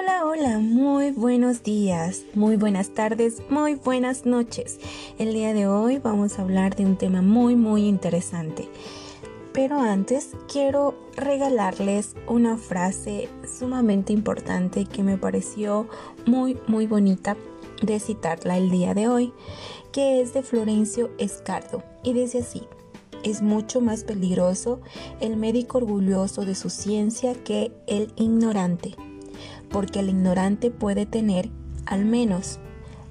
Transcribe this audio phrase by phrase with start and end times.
[0.00, 4.78] Hola, hola, muy buenos días, muy buenas tardes, muy buenas noches.
[5.18, 8.66] El día de hoy vamos a hablar de un tema muy, muy interesante.
[9.52, 15.86] Pero antes quiero regalarles una frase sumamente importante que me pareció
[16.24, 17.36] muy, muy bonita
[17.82, 19.34] de citarla el día de hoy,
[19.92, 22.62] que es de Florencio Escardo y dice así.
[23.22, 24.80] Es mucho más peligroso
[25.20, 28.94] el médico orgulloso de su ciencia que el ignorante
[29.70, 31.50] porque el ignorante puede tener,
[31.86, 32.58] al menos,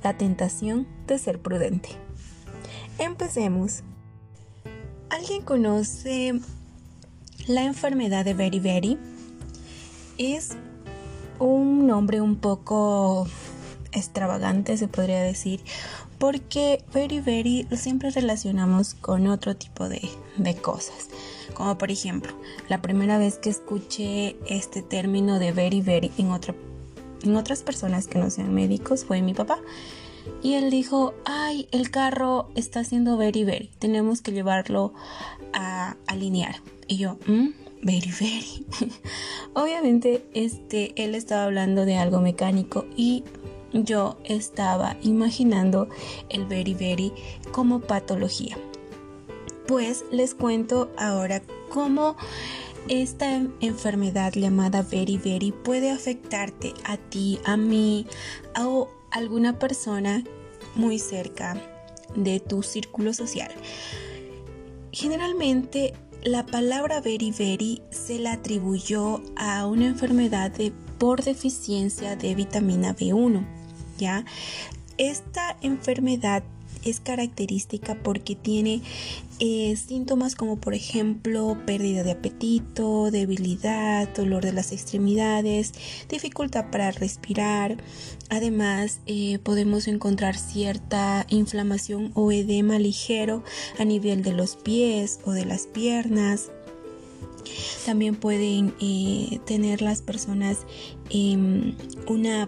[0.04, 1.90] la tentación de ser prudente.
[2.98, 3.84] Empecemos.
[5.10, 6.40] ¿Alguien conoce
[7.48, 8.98] la enfermedad de Beriberi?
[10.18, 10.56] Es
[11.40, 13.28] un nombre un poco
[13.92, 15.62] extravagante, se podría decir,
[16.20, 20.02] porque Beriberi lo siempre relacionamos con otro tipo de,
[20.38, 21.08] de cosas.
[21.54, 22.34] Como por ejemplo,
[22.68, 26.54] la primera vez que escuché este término de very very en, otra,
[27.24, 29.60] en otras personas que no sean médicos fue mi papá.
[30.44, 34.94] Y él dijo, ay, el carro está haciendo very very, tenemos que llevarlo
[35.54, 36.56] a alinear.
[36.88, 37.50] Y yo, mm,
[37.82, 38.66] very very.
[39.54, 43.24] Obviamente, este, él estaba hablando de algo mecánico y
[43.74, 45.88] yo estaba imaginando
[46.30, 47.14] el very
[47.52, 48.58] como patología
[49.70, 52.16] pues les cuento ahora cómo
[52.88, 58.08] esta enfermedad llamada Very puede afectarte a ti, a mí
[58.60, 60.24] o a alguna persona
[60.74, 61.56] muy cerca
[62.16, 63.52] de tu círculo social.
[64.92, 65.94] Generalmente
[66.24, 70.52] la palabra Very se la atribuyó a una enfermedad
[70.98, 73.59] por deficiencia de vitamina B1,
[74.98, 76.44] Esta enfermedad
[76.86, 78.82] es característica porque tiene
[79.40, 85.74] eh, síntomas como por ejemplo pérdida de apetito, debilidad, dolor de las extremidades,
[86.10, 87.78] dificultad para respirar.
[88.30, 93.44] Además eh, podemos encontrar cierta inflamación o edema ligero
[93.78, 96.52] a nivel de los pies o de las piernas.
[97.86, 100.60] También pueden eh, tener las personas
[101.10, 101.76] em,
[102.08, 102.48] una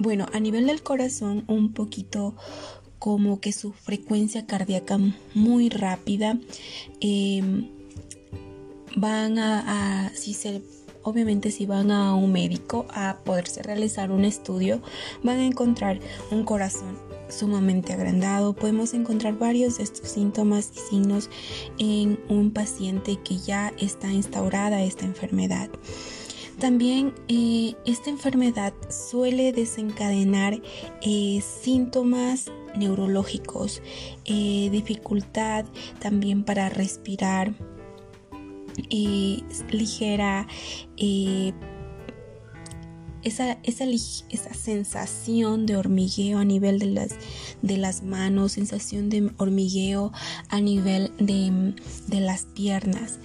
[0.00, 2.34] bueno, a nivel del corazón un poquito
[2.98, 4.98] como que su frecuencia cardíaca
[5.34, 6.38] muy rápida.
[7.00, 7.68] Em,
[8.96, 10.62] van a, si se
[11.02, 14.82] obviamente si van a un médico a poderse realizar un estudio,
[15.22, 15.98] van a encontrar
[16.30, 18.54] un corazón sumamente agrandado.
[18.54, 21.30] Podemos encontrar varios de estos síntomas y signos
[21.78, 25.70] en un paciente que ya está instaurada esta enfermedad.
[26.60, 30.60] También eh, esta enfermedad suele desencadenar
[31.00, 33.80] eh, síntomas neurológicos,
[34.26, 35.64] eh, dificultad
[36.00, 37.54] también para respirar,
[39.70, 40.46] ligera,
[43.22, 47.14] esa, esa, esa, sensación de hormigueo a nivel de las,
[47.62, 50.12] de las manos, sensación de hormigueo
[50.50, 51.74] a nivel de,
[52.06, 53.18] de las piernas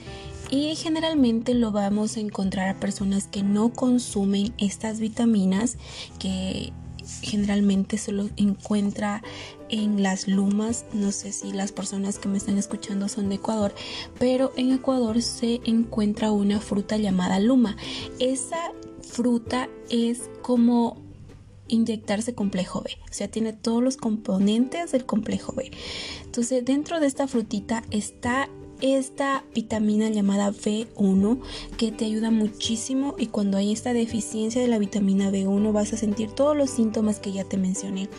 [0.50, 5.78] y generalmente lo vamos a encontrar a personas que no consumen estas vitaminas
[6.20, 6.74] que
[7.22, 9.24] generalmente solo encuentra
[9.70, 10.86] en las lumas.
[10.94, 13.74] No sé si las personas que me están escuchando son de Ecuador,
[14.20, 17.78] pero en Ecuador se encuentra una fruta llamada luma.
[18.20, 21.04] Esa fruta es como
[21.68, 25.72] inyectarse complejo B, o sea, tiene todos los componentes del complejo B.
[26.24, 28.50] Entonces, dentro de esta frutita está
[28.82, 31.40] esta vitamina llamada B1
[31.78, 35.98] que te ayuda muchísimo y cuando hay esta deficiencia de la vitamina B1 vas a
[35.98, 38.10] sentir todos los síntomas que ya te mencioné.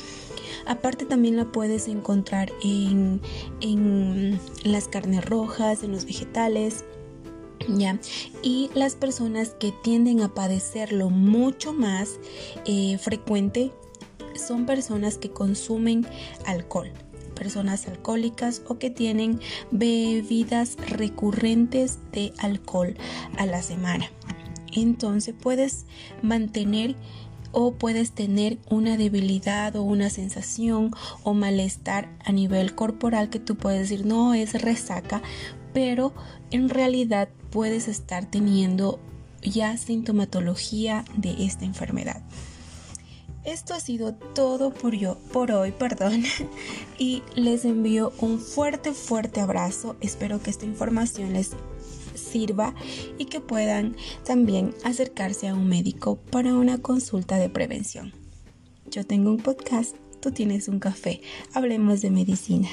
[0.66, 3.20] Aparte también la puedes encontrar en,
[4.64, 6.84] las carnes rojas, en los vegetales.
[7.68, 7.98] ¿Ya?
[8.42, 12.20] Y las personas que tienden a padecerlo mucho más
[12.64, 13.72] eh, frecuente
[14.36, 16.06] son personas que consumen
[16.44, 16.92] alcohol
[17.36, 19.38] personas alcohólicas o que tienen
[19.70, 22.96] bebidas recurrentes de alcohol
[23.38, 24.10] a la semana.
[24.72, 25.86] Entonces puedes
[26.22, 26.96] mantener
[27.52, 30.90] o puedes tener una debilidad o una sensación
[31.22, 35.22] o malestar a nivel corporal que tú puedes decir no es resaca,
[35.72, 36.12] pero
[36.50, 38.98] en realidad puedes estar teniendo
[39.42, 42.22] ya sintomatología de esta enfermedad.
[43.46, 46.24] Esto ha sido todo por, yo, por hoy, perdón.
[46.98, 49.96] Y les envío un fuerte, fuerte abrazo.
[50.00, 51.52] Espero que esta información les
[52.14, 52.74] sirva
[53.18, 53.94] y que puedan
[54.24, 58.12] también acercarse a un médico para una consulta de prevención.
[58.90, 61.20] Yo tengo un podcast, tú tienes un café.
[61.54, 62.68] Hablemos de medicina.